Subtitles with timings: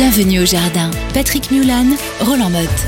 [0.00, 0.90] Bienvenue au jardin.
[1.12, 1.84] Patrick Mulan,
[2.20, 2.86] Roland Motte.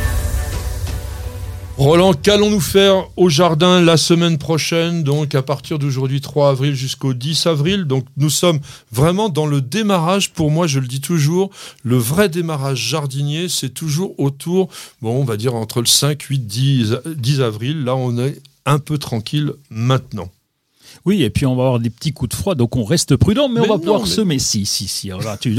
[1.76, 7.12] Roland, qu'allons-nous faire au jardin la semaine prochaine, donc à partir d'aujourd'hui 3 avril jusqu'au
[7.12, 7.84] 10 avril.
[7.84, 11.50] Donc nous sommes vraiment dans le démarrage, pour moi je le dis toujours,
[11.82, 14.70] le vrai démarrage jardinier, c'est toujours autour,
[15.02, 17.84] bon on va dire entre le 5, 8, 10, 10 avril.
[17.84, 20.30] Là on est un peu tranquille maintenant.
[21.04, 23.48] Oui, et puis on va avoir des petits coups de froid, donc on reste prudent,
[23.48, 24.38] mais, on va pouvoir semer.
[24.38, 25.10] Si, si, si.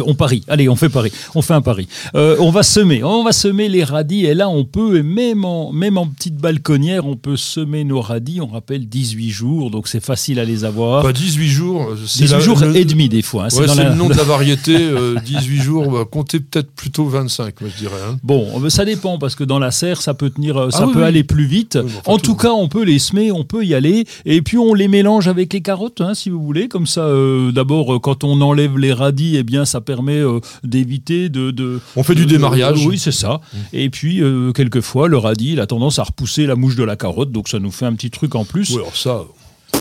[0.06, 0.44] on parie.
[0.48, 1.12] Allez, on fait pari.
[1.36, 1.88] On fait un pari.
[2.16, 3.04] Euh, on va semer.
[3.04, 7.06] On va semer les radis, et là, on peut, même en, même en petite balconnière,
[7.06, 8.42] on peut semer nos radis.
[8.42, 11.04] On rappelle 18 jours, donc c'est facile à les avoir.
[11.04, 11.94] Pas 18 jours.
[11.96, 13.46] 18 jours et demi, des fois.
[13.46, 14.74] Hein, c'est le nom de la variété.
[14.74, 18.02] 18 euh, jours, comptez peut-être plutôt 25, moi, je dirais.
[18.08, 18.18] Hein.
[18.24, 21.04] Bon, ça dépend, parce que dans la serre, ça peut tenir, euh, ça ah peut
[21.04, 21.78] aller plus vite.
[22.06, 24.74] en tout, tout cas, on peut les semer, on peut y aller, et puis on
[24.74, 26.68] les mélange avec les carottes, hein, si vous voulez.
[26.68, 30.40] Comme ça, euh, d'abord, euh, quand on enlève les radis, eh bien, ça permet euh,
[30.64, 32.86] d'éviter de, On fait du démariage.
[32.86, 33.42] oui, c'est ça.
[33.54, 33.58] Mmh.
[33.74, 34.22] Et puis,
[34.54, 37.60] quelquefois, le radis, il a tendance à repousser la mouche de la carotte, donc ça
[37.60, 38.70] nous fait un petit truc en plus.
[38.72, 39.22] Oui, alors ça.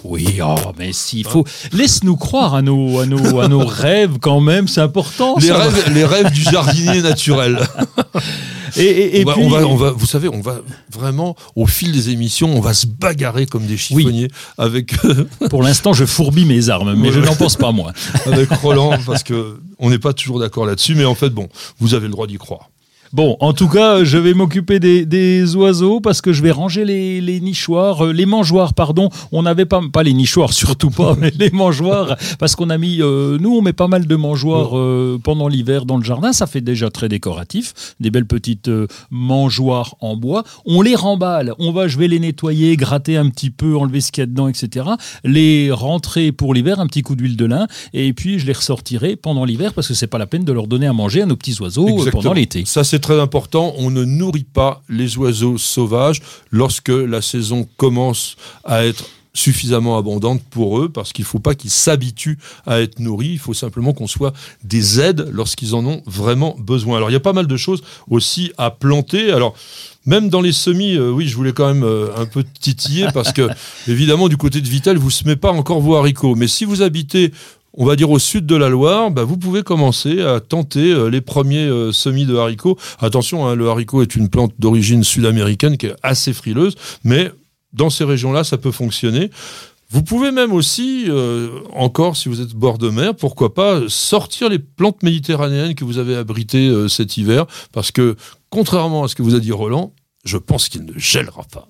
[0.04, 1.44] Oui, oh, mais s'il faut.
[1.72, 5.36] Laisse-nous croire à nos, à, nos, à nos rêves quand même, c'est important.
[5.38, 7.58] Les, rêves, les rêves du jardinier naturel.
[8.76, 12.60] Et, on, va, on, va, vous savez, on va vraiment, au fil des émissions, on
[12.60, 14.28] va se bagarrer comme des chiffonniers
[14.58, 14.94] avec.
[15.50, 17.92] Pour l'instant, je fourbis mes armes, mais je n'en pense pas moins.
[18.26, 21.48] avec Roland, parce que on n'est pas toujours d'accord là-dessus, mais en fait, bon,
[21.80, 22.70] vous avez le droit d'y croire.
[23.12, 27.40] Bon, en tout cas, je vais m'occuper des, oiseaux parce que je vais ranger les,
[27.40, 29.10] nichoirs, euh, les mangeoires, pardon.
[29.32, 33.02] On n'avait pas, pas les nichoirs, surtout pas, mais les mangeoires, parce qu'on a mis,
[33.02, 36.32] euh, nous, on met pas mal de mangeoires euh, pendant l'hiver dans le jardin.
[36.32, 38.70] Ça fait déjà très décoratif, des belles petites
[39.10, 40.44] mangeoires en bois.
[40.64, 41.52] On les remballe.
[41.58, 44.26] On va, je vais les nettoyer, gratter un petit peu, enlever ce qu'il y a
[44.26, 44.86] dedans, etc.
[45.22, 49.16] Les rentrer pour l'hiver, un petit coup d'huile de lin, et puis je les ressortirai
[49.16, 51.36] pendant l'hiver parce que c'est pas la peine de leur donner à manger à nos
[51.36, 52.64] petits oiseaux pendant l'été.
[52.64, 58.36] Ça, c'est très important, on ne nourrit pas les oiseaux sauvages lorsque la saison commence
[58.64, 59.04] à être
[59.34, 63.38] suffisamment abondante pour eux parce qu'il ne faut pas qu'ils s'habituent à être nourris, il
[63.38, 64.32] faut simplement qu'on soit
[64.62, 66.98] des aides lorsqu'ils en ont vraiment besoin.
[66.98, 69.32] Alors il y a pas mal de choses aussi à planter.
[69.32, 69.54] Alors
[70.04, 73.32] même dans les semis, euh, oui, je voulais quand même euh, un peu titiller parce
[73.32, 73.48] que
[73.88, 76.82] évidemment du côté de Vitel, vous ne semez pas encore vos haricots, mais si vous
[76.82, 77.32] habitez
[77.74, 81.08] on va dire au sud de la Loire, bah, vous pouvez commencer à tenter euh,
[81.08, 82.78] les premiers euh, semis de haricots.
[83.00, 86.74] Attention, hein, le haricot est une plante d'origine sud-américaine qui est assez frileuse,
[87.04, 87.30] mais
[87.72, 89.30] dans ces régions-là, ça peut fonctionner.
[89.90, 94.48] Vous pouvez même aussi, euh, encore si vous êtes bord de mer, pourquoi pas sortir
[94.48, 98.16] les plantes méditerranéennes que vous avez abritées cet hiver, parce que
[98.48, 99.92] contrairement à ce que vous a dit Roland,
[100.24, 101.68] je pense qu'il ne gèlera pas.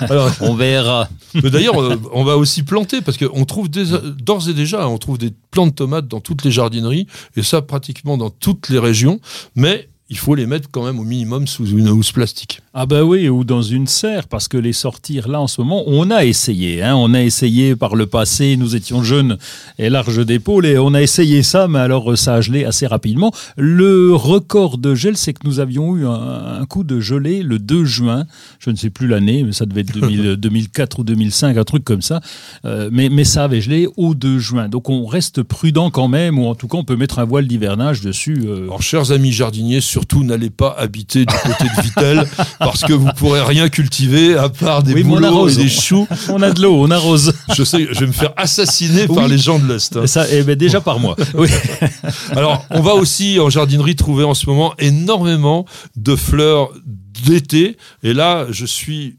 [0.08, 1.08] Alors, on verra.
[1.34, 5.32] D'ailleurs, euh, on va aussi planter parce qu'on trouve d'ores et déjà, on trouve des
[5.50, 9.20] plants de tomates dans toutes les jardineries et ça pratiquement dans toutes les régions.
[9.54, 12.60] Mais il faut les mettre quand même au minimum sous une housse plastique.
[12.74, 15.84] Ah bah oui, ou dans une serre, parce que les sortir là en ce moment,
[15.86, 16.82] on a essayé.
[16.82, 19.38] Hein, on a essayé par le passé, nous étions jeunes
[19.78, 23.32] et larges d'épaules, et on a essayé ça, mais alors ça a gelé assez rapidement.
[23.56, 27.84] Le record de gel, c'est que nous avions eu un, coup de gelée le 2
[27.84, 28.26] juin,
[28.58, 29.98] je ne sais plus l'année, mais ça devait être
[30.34, 32.20] 2004 ou 2005, un truc comme ça,
[32.66, 34.68] euh, mais, mais ça avait gelé au 2 juin.
[34.68, 37.46] Donc on reste prudent quand même, ou en tout cas on peut mettre un voile
[37.46, 38.42] d'hivernage dessus.
[38.44, 38.64] Euh.
[38.64, 42.28] Alors chers amis jardiniers, surtout n'allez pas habiter du côté de Vitel
[42.58, 46.06] parce que vous pourrez rien cultiver à part des oui, bouleaux et des choux.
[46.28, 47.32] On a de l'eau, on arrose.
[47.56, 49.96] Je sais, je vais me faire assassiner par les gens de l'Est.
[49.96, 50.06] Hein.
[50.06, 51.16] Ça, eh ben déjà par moi.
[51.32, 51.48] Oui.
[52.36, 55.64] Alors, on va aussi en jardinerie trouver en ce moment énormément
[55.96, 57.78] de fleurs d'été.
[58.02, 59.16] Et là, je suis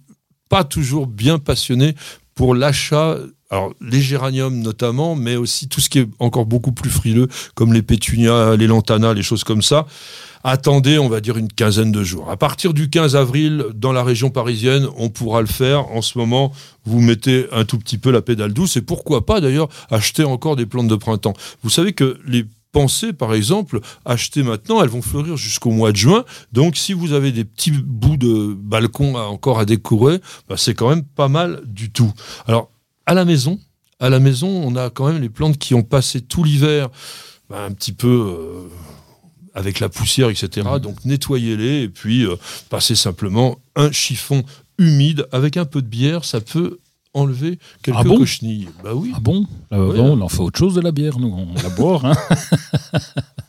[0.49, 1.95] pas toujours bien passionné
[2.35, 3.17] pour l'achat
[3.55, 7.71] alors les géraniums notamment, mais aussi tout ce qui est encore beaucoup plus frileux, comme
[7.71, 9.85] les pétunias, les lantanas, les choses comme ça.
[10.43, 12.29] Attendez, on va dire une quinzaine de jours.
[12.29, 15.89] À partir du 15 avril, dans la région parisienne, on pourra le faire.
[15.91, 16.51] En ce moment,
[16.83, 20.57] vous mettez un tout petit peu la pédale douce et pourquoi pas d'ailleurs acheter encore
[20.57, 21.33] des plantes de printemps.
[21.63, 25.97] Vous savez que les pensées, par exemple, achetées maintenant, elles vont fleurir jusqu'au mois de
[25.97, 26.25] juin.
[26.51, 30.19] Donc, si vous avez des petits bouts de balcon encore à décorer,
[30.49, 32.11] bah, c'est quand même pas mal du tout.
[32.47, 32.69] Alors,
[33.05, 33.59] à la maison,
[33.99, 36.89] à la maison, on a quand même les plantes qui ont passé tout l'hiver
[37.49, 38.69] bah, un petit peu euh,
[39.53, 40.67] avec la poussière, etc.
[40.75, 40.79] Mmh.
[40.79, 42.35] Donc nettoyez-les et puis euh,
[42.69, 44.43] passez simplement un chiffon
[44.77, 46.79] humide avec un peu de bière, ça peut
[47.13, 48.67] enlever quelques ah cochenilles.
[48.83, 49.13] Bah oui.
[49.15, 52.05] Ah bon, ah On en fait autre chose de la bière, nous, on la boire.
[52.05, 52.15] Hein